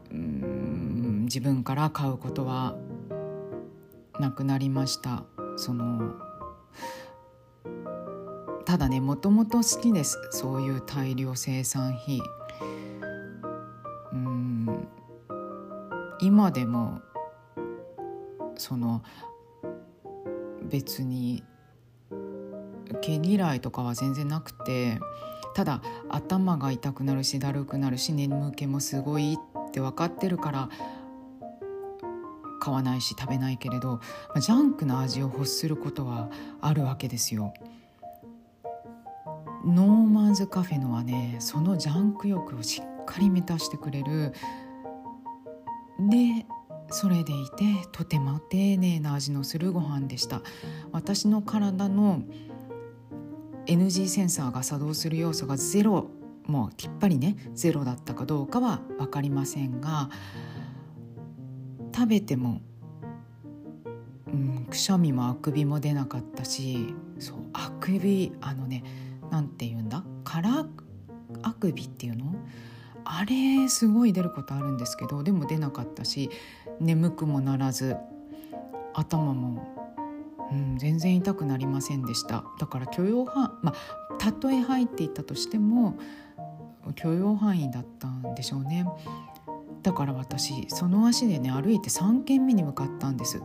[0.09, 0.62] うん
[1.23, 2.75] 自分から買うことは
[4.19, 5.23] なくなりました。
[5.57, 6.13] その
[8.65, 10.17] ただねもともと好きです。
[10.31, 12.21] そういう大量生産費。
[14.13, 14.87] うん。
[16.21, 17.01] 今でも
[18.55, 19.03] その
[20.63, 21.43] 別に
[23.01, 24.99] 毛嫌いとかは全然なくて
[25.53, 30.69] ただ頭が痛くなるしだるくなるし眠気もすごいって分かってるから
[32.63, 33.99] 買わないし食べないけれど
[34.39, 36.29] ジャンクな味を欲することは
[36.61, 37.53] あるわけですよ。
[39.65, 44.33] ノーマンズカフェのはねそのジャンク欲をしっかり満たしてくれる
[45.99, 46.45] で
[46.89, 50.41] それでいてとても丁寧な味のするご飯でした
[50.91, 52.23] 私の体の
[53.67, 56.09] NG センサーが作動する要素がゼロ
[56.45, 60.09] もうきっぱりねゼロだったかどうかは分かりませんが
[61.93, 62.61] 食べても、
[64.27, 68.83] うん、くしゃみもあくびも出なかったしそうあくびあのね
[69.29, 70.03] なんて言うんだ？
[70.23, 70.65] から
[71.41, 72.35] あくびっていうの？
[73.05, 76.29] あれすごい出ることあるんですけどでも出なかったし
[76.79, 77.95] 眠くもならず
[78.93, 79.71] 頭も
[80.51, 82.43] うん、全然痛くなりませんでした。
[82.59, 85.97] だから許容範まあたとえ入っていたとしても
[86.95, 88.85] 許容範囲だったんでしょうね。
[89.83, 93.41] だから私その足でね歩いて3軒目に向かったんです。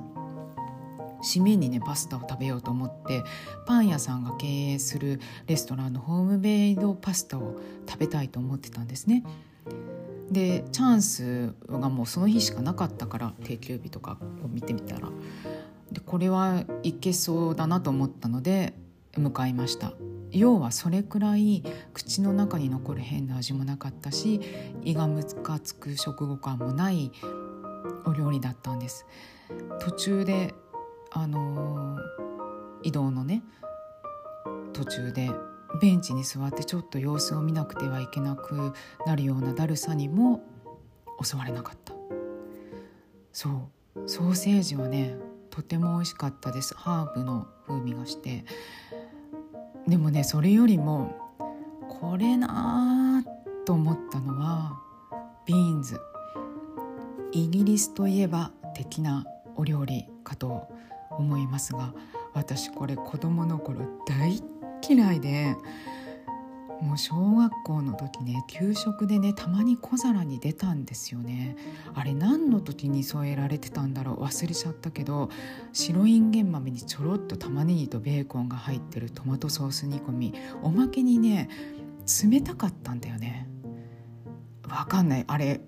[1.20, 3.24] 締めにねパスタを食べようと思って
[3.66, 7.56] パン屋さんが経営するレストランのホームベイドパスタを
[7.88, 9.24] 食べたいと思ってたんですね。
[10.30, 15.10] でチャンスがもうその日しかなかったから定休日とかを見てみたら。
[15.90, 18.74] でこれはいけそうだなと思ったので
[19.16, 19.94] 向かいました。
[20.30, 21.62] 要はそれくらい
[21.94, 24.40] 口の中に残る変な味もなかったし
[24.82, 27.12] 胃がむかつく食後感もない
[28.04, 29.06] お料理だったんです。
[29.80, 30.54] 途中で
[31.10, 32.00] あのー、
[32.82, 33.42] 移動のね
[34.72, 35.30] 途中で
[35.80, 38.72] ベンチに座ってちょっと様子を見なくてはいけなく
[39.06, 40.42] なるようなだるさにも
[41.22, 41.94] 襲われなかった。
[43.32, 44.08] そう。
[44.08, 45.16] ソーセージはね
[45.50, 46.74] とても美味しかったです。
[46.74, 48.44] ハーブの風味がして。
[49.88, 51.16] でもねそれよりも
[51.88, 54.78] これなあと思ったのは
[55.46, 55.98] ビーンズ。
[57.32, 60.66] イギリスといえば的なお料理かと
[61.10, 61.92] 思いますが
[62.32, 64.42] 私これ子供の頃大
[64.88, 65.54] 嫌いで
[66.80, 71.56] もう小学校の時ね給食でねたまに小皿に出たんですよね。
[71.94, 75.28] あれ何の時に添えられてたんだろう忘れちゃったけど
[75.72, 80.34] 白いんげん豆にちょろっと玉ねぎとベーコンが入ってるトマトソース煮込み。
[80.62, 81.48] おまけにね
[82.30, 83.48] 冷たかったんだよね。
[84.68, 85.24] わかんない。
[85.26, 85.60] あれ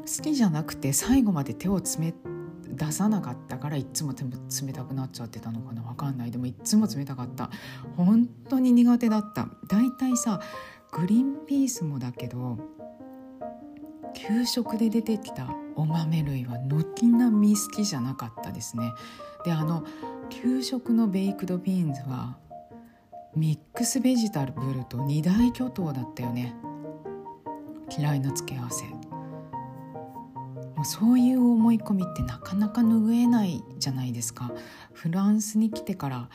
[0.00, 2.33] 好きじゃなくて最後まで手を詰め
[2.74, 5.82] 出さなかったからいっつも冷たくなっちゃってたのかな？
[5.82, 6.30] 分かんない。
[6.30, 7.50] でもいっつも冷たかった。
[7.96, 9.48] 本当に苦手だった。
[9.68, 10.40] 大体さ
[10.92, 12.58] グリーンピースもだけど
[14.14, 18.92] 給食で出てきたお豆類は軒並み好きじゃなかったですね。
[19.44, 19.84] であの
[20.30, 22.38] 給食のベイクドビーンズは
[23.34, 26.54] ミックスベジタブルと二大巨頭だったよね。
[27.98, 28.84] 嫌いな付け合わせ。
[30.84, 34.52] そういう思い込みってなかなか拭えないじゃないですか。
[34.92, 36.28] フランスに来てから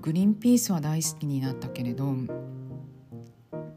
[0.00, 2.12] グリーンピースは大好きになったけれど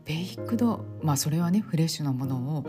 [0.04, 2.66] ベイクドまあそれはねフレッシュなものを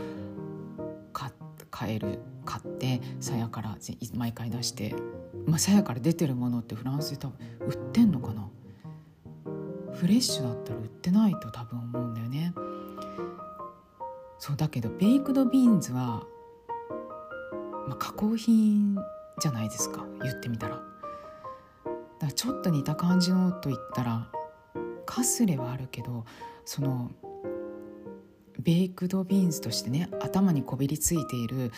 [1.71, 3.79] 買える買ってさやから
[4.15, 4.95] 毎回出して
[5.47, 8.47] まあさやから出てるものってフランスで多分売ってんのかな？
[9.95, 12.53] フレッシュだったら売ってないと多分思うんだよね。
[14.39, 16.27] そうだけどベイクドビーンズは
[17.89, 18.97] まあ、加工品
[19.41, 20.77] じゃないですか言ってみたら。
[20.77, 24.29] だからちょっと似た感じのと言ったら
[25.07, 26.25] カスレはあるけど
[26.65, 27.11] その
[28.61, 31.73] ベイクドビーンズとしてね頭にこびりついている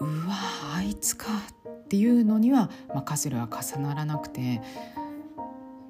[0.00, 0.34] うわ
[0.76, 1.26] あいつか
[1.68, 4.60] っていうのには、まあ、カスレは重ならなくて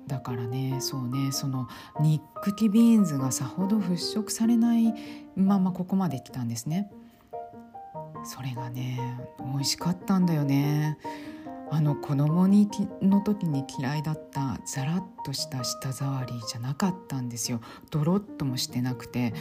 [0.07, 1.69] だからねそうねその
[2.01, 3.93] ニックキビーンズがさほど払
[4.23, 4.93] 拭されない
[5.35, 6.91] ままここまで来たんですね。
[8.25, 10.99] それがね美味しかったんだよね。
[11.71, 12.69] あの子供に
[13.01, 17.61] の時に嫌いだったザラッとした舌触りじゃなかったんですよ。
[17.91, 19.33] ドロッともしてなくて。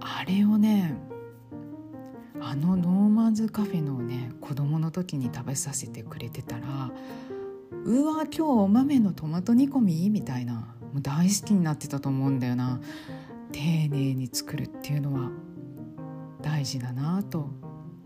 [0.00, 0.98] あれをね
[2.40, 6.90] あのノーマンズカフェのね子供の時に食べさせてくれてたら
[7.84, 10.10] うわ今日お豆のトマト煮込み？
[10.10, 10.54] みたいな
[10.92, 12.80] もう大好きになってたと思うんだよな。
[13.52, 15.30] 丁寧に作るっていうのは
[16.42, 17.48] 大事だなと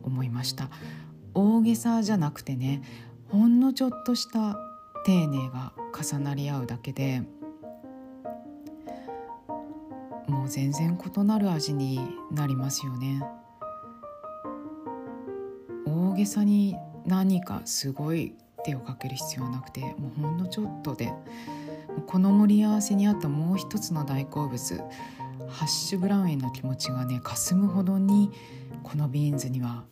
[0.09, 0.69] 思いました。
[1.35, 2.83] 大げさじゃなくてね
[3.29, 4.57] ほんのちょっとした
[5.05, 7.23] 丁寧が重なり合うだけで
[10.27, 13.23] もう全然異なる味になりますよね。
[15.87, 21.13] 大げさに何かすごい手をかける必要はなくてもうほんのちょっとで
[22.07, 24.77] この盛り合わせにあったもう一つの大好物
[25.49, 28.31] ハッシュブラウンへの気持ちがねかすむほどに
[28.83, 29.85] このビーンズには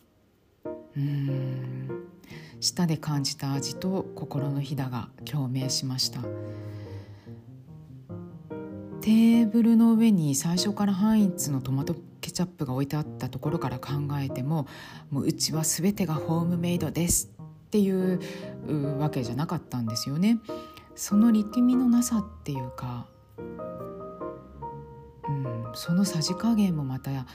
[0.97, 2.07] うん
[2.59, 6.21] 舌で感じた味と心のひだが共鳴しました
[9.01, 14.67] テーブルの上に最初からハインツのトマトケチャップが置いてあったところから考えても
[15.11, 17.31] もううちは全てがホームメイドです
[17.67, 18.19] っていう
[18.97, 20.39] わけじゃなかったんですよね。
[20.95, 23.07] その力みのなさっていうか、
[25.29, 27.25] うん、そのさじ加減もまた塩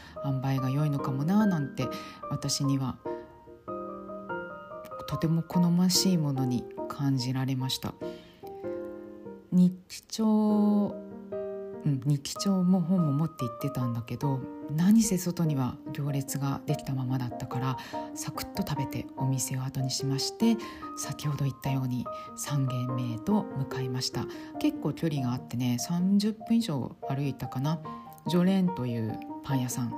[0.40, 1.86] 梅が良いのかもななんて
[2.30, 2.96] 私には
[5.12, 7.92] とても好ましいものに感じられました。
[9.52, 10.94] 日記帳
[11.84, 17.76] うん、日記帳も本も持って行ってたんだけど何せ外には行列ができたままだったから
[18.14, 20.56] サクッと食べてお店を後にしまして
[20.96, 22.06] 先ほど言ったように
[22.38, 24.24] 3軒目へと向かいました。
[24.60, 27.80] 結構距離があってね30分以上歩いたかな。
[28.28, 29.94] ジョレンというパン屋さん。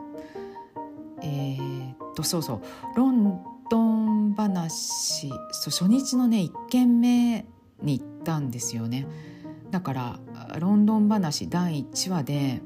[1.22, 2.62] えー、っとそうそう。
[2.96, 7.46] ロンドン話そう初日のね1軒目
[7.82, 9.06] に行ったんですよね。
[9.70, 10.20] だから
[10.58, 12.62] ロンドン話第1話で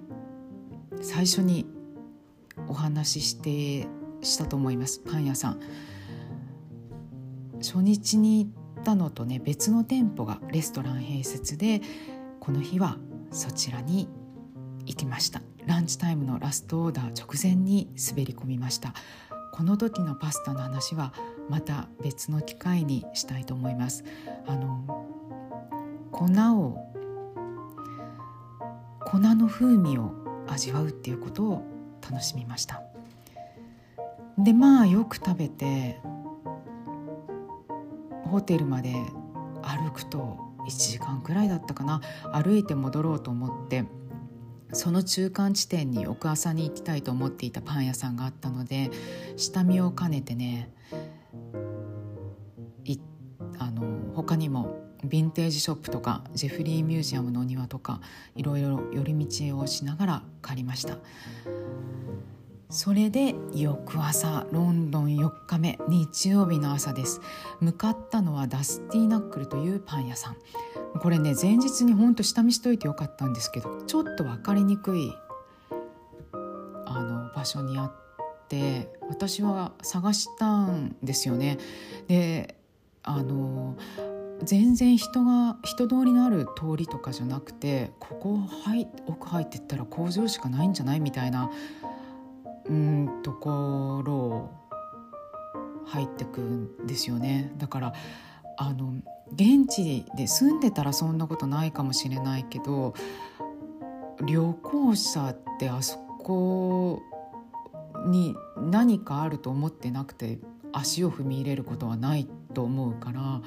[1.00, 1.66] 最初に
[2.68, 3.88] お話しして
[4.20, 5.60] したと思いますパン屋さん。
[7.58, 11.80] 初日に行ったのとね別の店舗がレストラン併設で
[12.40, 12.98] この日は
[13.30, 14.08] そちらに
[14.86, 15.42] 行きました。
[15.66, 18.94] ランチタイムのラストオーダー直前に滑り込みました。
[19.58, 21.12] この時のパスタの話は
[21.48, 24.04] また別の機会にしたいと思います。
[24.46, 24.84] あの
[26.12, 26.78] 粉を
[29.00, 30.12] 粉の風味を
[30.46, 31.64] 味わうっていうことを
[32.08, 32.82] 楽しみました。
[34.38, 35.98] でまあよく食べて
[38.26, 38.94] ホテルまで
[39.62, 40.38] 歩くと
[40.68, 42.00] 1時間くらいだったかな。
[42.32, 43.86] 歩いて戻ろうと思って
[44.72, 48.90] その中間地点に翌朝に行きたいと思っていたパン屋さんがあったので
[49.36, 50.72] 下見を兼ねてね
[52.84, 52.98] い
[53.58, 58.00] あの他にもヴィンテージショップとかジェフリーミュージアムのお庭とか
[58.34, 60.98] いろいろ寄り道をしながら帰りました。
[62.70, 67.22] それで翌朝ロンドン4日目日曜日の朝です。
[67.60, 70.36] 向かったのはダスティーナックルというパン屋さん。
[71.00, 75.12] これね前日にほんと下見しといてよかったんですけどちょっと分かりにくい
[76.86, 77.92] あの場所にあっ
[78.48, 81.58] て私は探したんですよね。
[82.08, 82.56] で
[83.02, 83.76] あの
[84.42, 91.50] 全然人が人通りのある通りとかじゃなくてここ入奥入ってったら工場しかないんじゃないみたいな
[92.66, 94.50] うんところを
[95.86, 97.52] 入ってくんですよね。
[97.56, 97.92] だから
[98.56, 98.94] あの
[99.34, 102.94] 現地で住んでたらそんなことないかもしれないけど
[104.26, 107.02] 旅行者ってあそこ
[108.06, 110.38] に何かあると思ってなくて
[110.72, 113.40] 足を踏み入れることはないと思うから、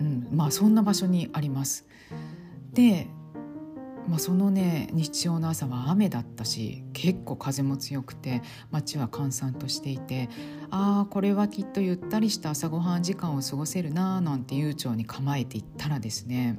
[0.00, 1.86] うん、まあそんな場所にあります。
[2.72, 3.08] で
[4.08, 10.28] まあ、そのね日曜の朝は雨だったし結構風も強くて街は閑散としていて
[10.70, 16.58] ああこれはきっとゆったりした朝ごはん時間を過ごせるなーなんて悠長に構えていったらですね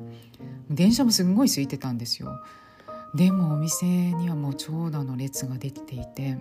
[0.70, 2.41] 電車もすんごい空いてたんですよ。
[3.16, 6.38] でもお店にはもう長蛇の列ができていて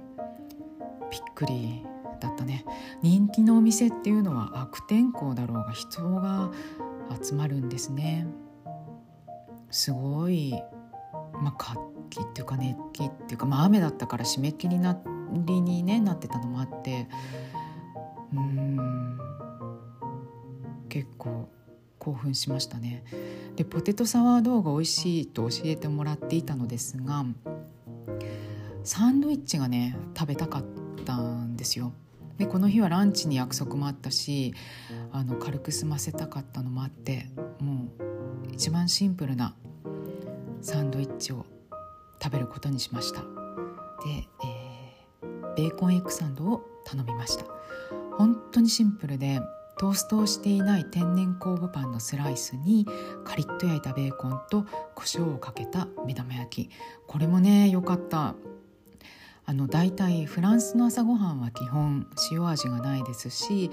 [1.10, 1.84] びっくり
[2.18, 2.64] だったね
[3.02, 6.50] 人気のお店っていうのは悪天候だろうが人が
[7.22, 8.26] 集まるんですね
[9.70, 10.54] すごい
[11.42, 11.78] まあ、活
[12.10, 14.98] 気っていうか熱気っていうか、まあ、雨だったから締め切りな
[15.32, 17.08] りに、ね、なってたのもあって
[18.32, 19.18] うん
[20.88, 21.48] 結構
[21.98, 23.04] 興奮しましたね。
[23.56, 27.24] でポテトサワードーが美味しいと教えてもらっていたのですが
[28.82, 30.64] サンドイッチがね食べたかっ
[31.04, 31.92] たんですよ。
[32.38, 34.54] でこの日はランチに約束もあったし
[35.12, 37.26] あの軽く済ませたかったのもあって
[37.60, 39.54] もう一番シンプルな
[40.62, 41.44] サンドイッチを
[42.22, 43.20] 食べることにしました。
[43.20, 43.26] で、
[44.44, 47.44] えー、ベーコンエッグサンドを頼みました。
[48.16, 49.40] 本当にシンプルで
[49.78, 52.86] トーストをしていない天然酵母パンのスライスに
[53.24, 56.70] カリッと焼いたベーコンと胡椒をかけた目玉焼き。
[57.08, 58.36] これもね良かった。
[59.44, 63.72] あの大体フランスの朝ごはんは基本塩味がないですし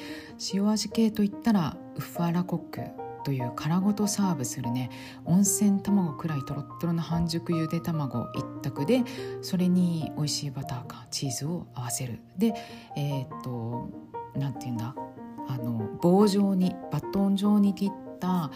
[0.51, 3.08] 塩味系といったらウッファーラコック。
[3.29, 4.89] という殻ごとサーブするね。
[5.23, 9.03] 温泉卵くらいとろっとろの半熟ゆで卵一択で
[9.43, 12.21] それに美味しいバターかチーズを合わせる。
[12.39, 12.55] で
[12.97, 13.87] えー、っと
[14.35, 14.95] 何て言うんだ？
[15.47, 18.49] あの棒状にバトン状に切った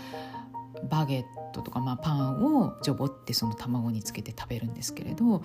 [0.90, 5.44] バゲットとか、まあ、パンをジョボってその卵につけて食べるんですけれど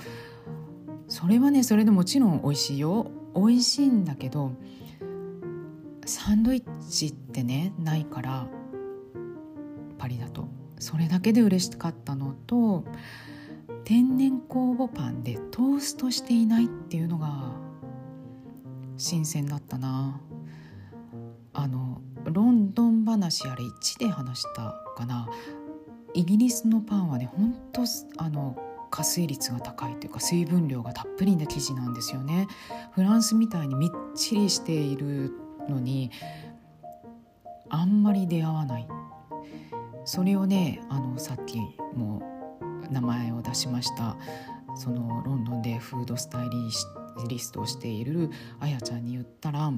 [1.07, 3.11] それはねそれでもちろん美味しいよ。
[3.35, 4.53] 美味しいんだけど
[6.07, 8.47] サンドイッチってねないから
[9.99, 10.49] パリだと。
[10.79, 12.85] それだけで嬉しかったのと
[13.85, 17.53] 天然酵母パンでトーストしていないっていうのが
[18.97, 20.21] 新鮮だったな。
[21.53, 25.29] あのロンドン話あれ1で話したかな。
[26.15, 27.83] イギリスのパンはねほんと
[28.19, 28.57] あの
[28.91, 32.47] 加水率が高いというか水分量がたっぷりな生地なんですよね。
[32.93, 35.33] フランスみたいにみっちりしている
[35.69, 36.11] のに
[37.69, 38.89] あんまり出会わない。
[40.09, 41.59] それをねあのさっき
[41.95, 42.23] も
[42.91, 44.17] 名前を出しました
[44.75, 46.49] そのロンドンでフードスタイ
[47.29, 49.71] リストをしているあやちゃんに言ったら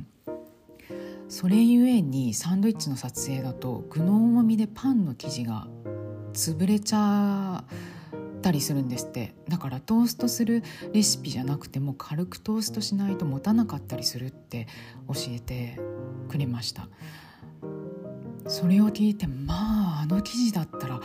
[1.29, 5.67] それゆえにサンドイッチの撮影だと具の重みでパンの生地が
[6.33, 10.63] 潰れちゃったりするんですってだからトーストする
[10.93, 14.69] レシピじゃなくても軽くトーストしないと持たなかったりするって
[15.09, 15.81] 教えて
[16.29, 16.87] くれました。
[18.47, 21.01] それを聞いてまああの記事だったら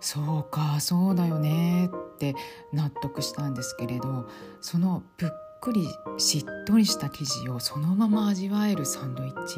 [0.00, 2.34] そうかそうだよねって
[2.72, 4.28] 納得したんですけれど
[4.60, 5.28] そのぷっ
[5.60, 5.86] くり
[6.18, 9.56] しっとりした生地をそのまま味わえるサンドイッチ。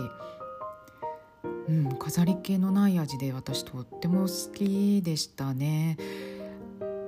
[1.68, 5.97] うん、飾り気のない味で私とっても好きでしたね。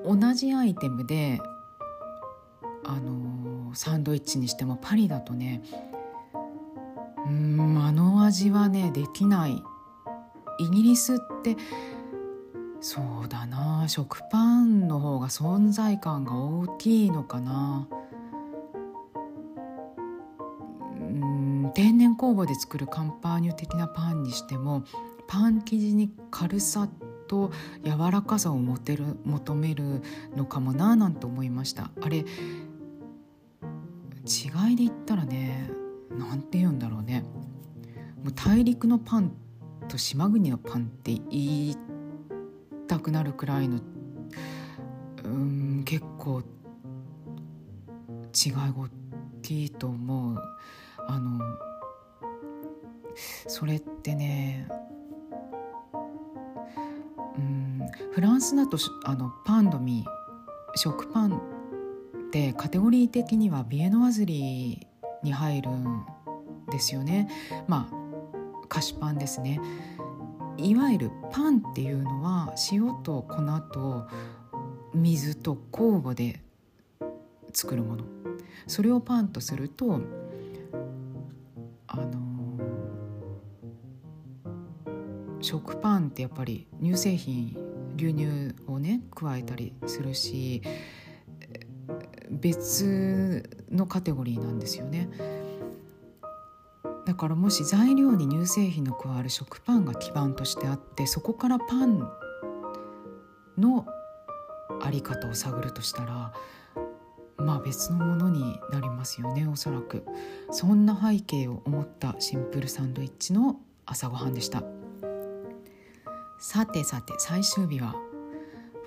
[0.07, 1.41] 同じアイテムで
[2.85, 5.63] あのサンドイッチにしてもパリだとね
[7.27, 9.63] うんあの味はねできない。
[10.59, 11.57] イギリスって
[12.81, 13.87] そうだな。
[13.89, 17.89] 食パンの方が存在感が大きいのかな。
[20.93, 24.85] うん天然酵母で作るカンパーニュ的なパンにしても
[25.27, 26.89] パン生地に軽さ
[27.27, 27.51] と
[27.85, 30.03] 柔らかさを持てる求める
[30.37, 31.91] のかもななんて思いました。
[32.03, 32.23] あれ違
[34.73, 35.71] いで言ったらね
[36.11, 37.25] 何て言うんだろうね。
[38.23, 39.33] もう大陸のパン
[39.89, 41.77] と島国のパンって言い
[42.87, 43.81] たくなるくらいの
[45.25, 46.43] うん結構
[48.35, 48.89] 違いが大
[49.43, 50.39] きいと思う。
[51.07, 51.41] あの
[53.47, 54.67] それってね
[57.37, 57.81] うん
[58.13, 60.05] フランスだとあのパンドミ
[60.77, 64.87] 食パンってカテゴリー的にはビエノワズリ
[65.23, 66.05] に入るん
[66.71, 67.29] ですよね。
[67.69, 68.04] まあ
[68.67, 69.61] 菓子パンですね
[70.57, 73.43] いわゆるパンっていうのは塩と粉
[73.73, 74.07] と
[74.95, 76.41] 水と酵母で
[77.53, 78.05] 作るもの
[78.67, 80.01] それをパンとすると
[81.87, 82.25] あの
[85.41, 87.57] 食パンってやっぱり乳製品
[87.97, 90.63] 牛乳をね加えたりするし
[92.31, 95.09] 別のカテゴリーなんですよね。
[97.07, 102.09] だからもし材料に乳製品の加わる食パンが基盤としてあってそこからパン
[103.59, 103.87] の
[104.83, 106.33] あり方を探るとしたら
[107.37, 110.05] まあ別のものになりますよねおそらく。
[110.51, 114.63] そんな背景を思ったシンプルサンドイッチの朝ごはんでした。
[116.39, 117.95] さてさて最終日は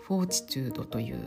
[0.08, 1.18] フォーチチュードという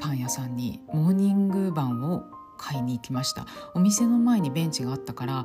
[0.00, 2.24] パン屋さんにモーニングバンを
[2.62, 3.46] 買いに行きました。
[3.74, 5.44] お店の前にベンチがあったから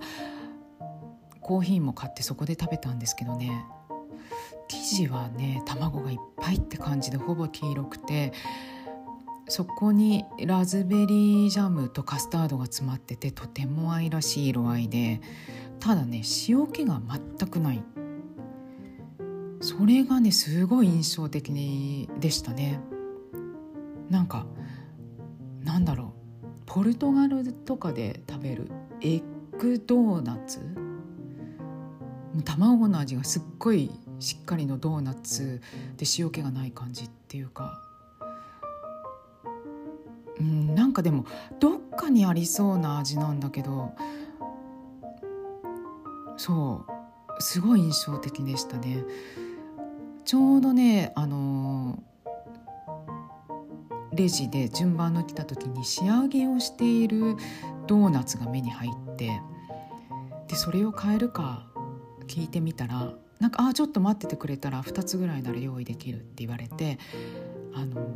[1.42, 3.66] コーヒーも買ってそこで食べたんですけどね。
[4.68, 8.34] 生地はね卵がいっぱいって感じでほぼ黄色くて
[9.48, 15.22] そこにラズベリージャムとカスタードが詰まっててとても愛らしい色合いで
[15.80, 17.02] ただね塩気が
[17.40, 17.84] 全くない。
[19.62, 22.80] それがねすごい印象的でしたね。
[24.10, 24.46] なんか
[25.64, 26.07] なんだろう。
[26.78, 28.70] ポルトガルとかで食べる
[29.02, 29.24] エッ
[29.58, 30.60] グドーナツ？
[32.46, 35.60] 卵の味がすっごいしっかりのドーナツ
[35.98, 37.82] で塩気がない感じっていうか。
[40.40, 41.26] うんなんかでも
[41.60, 43.96] どっかにありそうな味なんだけど。
[46.38, 46.86] そ
[47.40, 47.42] う。
[47.42, 49.04] すごい印象的でしたね。
[50.26, 52.04] ちょうどねあの
[54.18, 57.38] レジで順番の来た時に仕上げをしている
[57.88, 59.42] ドーナツが目に入って
[60.48, 61.68] でそれを買えるか
[62.28, 66.98] 聞いてみたらなんか「ああちょっと待っててくれたら2つぐらいなら用意できる」って言われて
[67.74, 68.08] あの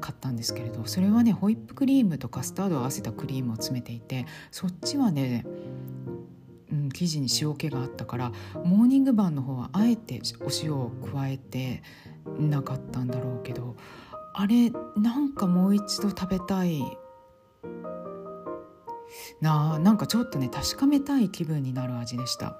[0.00, 5.46] 買ったんですけれどそれはねホイップクリームとカスタードを合わせたクリームを詰めていてそっちはね、
[6.70, 8.32] うん、生地に塩気があったから
[8.64, 11.82] モーニングバンの方はあえてお塩を加えて
[12.38, 13.76] なかったんだろうけど
[14.36, 16.82] あれなんかもう一度食べたい。
[19.40, 22.58] なあなんかちょっとね確かめたい気分になる味でした。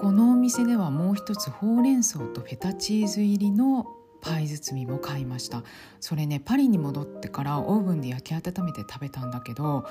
[0.00, 3.86] このお店ではもう一つほうれん草とフェタチーズ入りの
[4.20, 5.62] パイ包みも買いました。
[6.00, 9.86] それねパリに戻ってからオーブンで焼き温めて食べたんだけど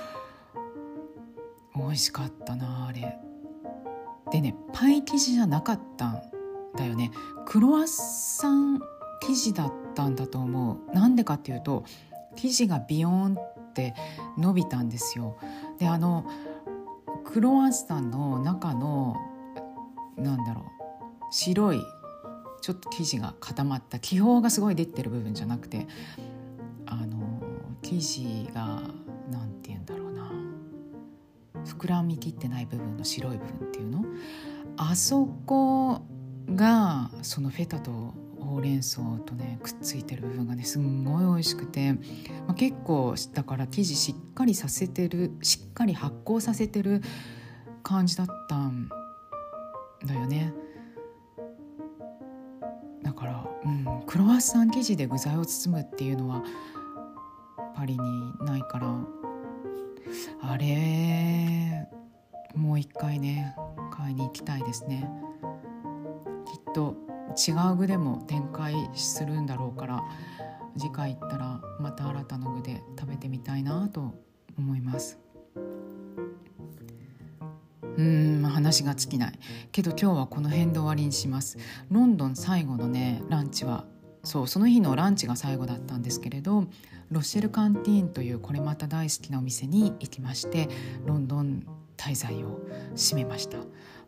[1.76, 3.18] 美味しかったなあれ。
[4.32, 6.22] でねパイ生地じゃなかったん
[6.76, 7.12] だよね。
[7.46, 8.82] クロワッサン
[9.22, 10.96] 生地だったんだと思う。
[10.96, 11.84] なんでかっていうと
[12.36, 13.96] 生地がビヨーンって
[14.38, 15.38] 伸びたんですよ。
[15.80, 16.26] であの
[17.26, 19.16] クロワッサンの中の
[20.18, 20.64] なんだろう
[21.32, 21.82] 白い
[22.62, 25.88] ちょっと生地が固まった気泡がすごい出てる部分じゃなくて
[26.86, 27.42] あの
[27.82, 28.82] 生地が
[29.30, 30.32] 何て言うんだろうな。
[31.66, 34.06] 膨らみきってない部分の白い部分っていうの？
[34.78, 36.02] あそこ
[36.56, 38.14] がそのフェタと
[38.48, 42.00] ほうれん草とねくっついてる部分がねすんごい美味しくて、ま
[42.50, 47.02] あ、結構だから生地しっかりさせてるしっかり発酵させてる
[47.84, 48.90] 感じだったん
[50.06, 50.54] だよね。
[53.04, 56.44] だから、うん、クロワッサン生地で具材を包むっていうのは
[57.76, 58.96] パリにないから
[60.42, 61.88] あれ
[62.56, 63.56] もう一回ね
[63.92, 65.10] 買いに行きたいですね
[66.46, 70.04] きっと違う具でも展開するんだろうから
[70.78, 74.14] 次回行ったらまた新たな具で食べてみたいなと
[74.58, 75.20] 思います。
[77.98, 79.40] うん話が尽きない。
[79.72, 81.58] けど今日はこの辺で終わりにします。
[81.90, 83.86] ロンドン最後のねランチは
[84.24, 86.66] そうその日のランチが最後だったんですけれど
[87.10, 90.68] ロッシェルカンティーンというこれまた大好きなお店に行きまして
[91.06, 91.66] ロンドン
[91.96, 92.60] 滞在を
[92.96, 93.58] 締めました。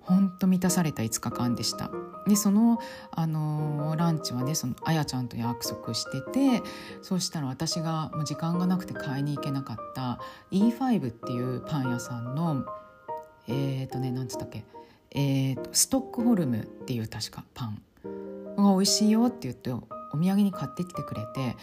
[0.10, 1.92] 本当満たされた5日間でした。
[2.28, 2.80] でその、
[3.12, 6.64] あのー、ランチはねそのあやちゃんと約束してて
[7.02, 10.20] そうしたら私がもう時間がなくて買いに行けなかった
[10.52, 12.66] E5 っていうパン屋さんの
[13.48, 14.64] えっ、ー、とね何つったっけ
[15.12, 17.82] えーと、ストックホルムっていう確かパン
[18.58, 19.80] が美味しいよって言ってお
[20.18, 21.56] 土産に買ってきてくれて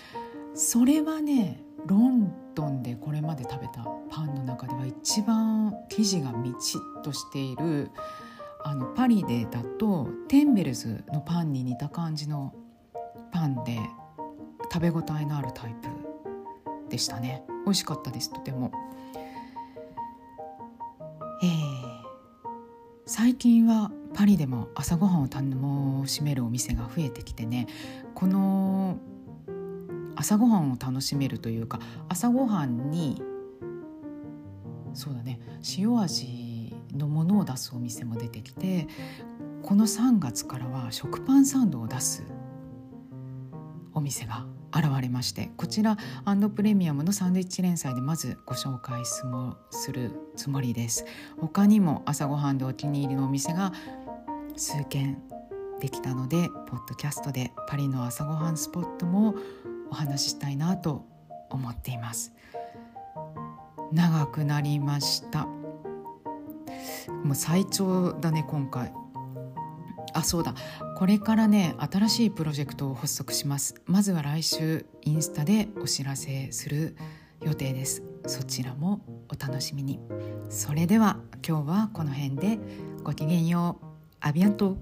[0.54, 7.90] それはねロンドンでこれまで食べたパンの中では一番生地がみちっとしている
[8.68, 12.52] あのパリでだとテンベルズのパンに似た感じの
[13.30, 13.78] パンで
[14.72, 15.88] 食べ応えのあるタイプ
[16.90, 18.72] でしたね美味しかったですとても。
[21.44, 21.48] えー、
[23.06, 27.68] 最近はパリでも朝ごはんを楽しめるお店が増えてきてね
[28.16, 28.98] この
[30.16, 33.22] 朝ごはんを楽しめるというか朝ごはんに
[34.92, 35.38] そうだね
[35.78, 36.45] 塩味
[36.96, 38.88] のものを出すお店も出てきて
[39.62, 42.24] この3月からは食パンサンドを出す
[43.94, 51.06] お店が現れましてこちらアンドプレミアムのサンドイッチ連載でまずご紹介するつもりです。
[51.40, 53.72] 他にも朝ごはんでお気に入りのお店が
[54.56, 55.22] 数件
[55.80, 59.34] できたのでポッドキャストでパリの朝ごはんスポットも
[59.90, 61.06] お話ししたいなと
[61.50, 62.34] 思っています。
[63.92, 65.46] 長くなりました。
[67.24, 68.92] もう最長だね今回。
[70.12, 70.54] あそうだ。
[70.96, 73.74] これからね新しいプロジェクトを発足します。
[73.86, 76.96] まずは来週インスタでお知らせする
[77.42, 78.02] 予定です。
[78.26, 80.00] そちらもお楽しみに。
[80.48, 82.58] それでは今日はこの辺で。
[83.02, 83.86] ごきげんよう。
[84.20, 84.76] アビアント。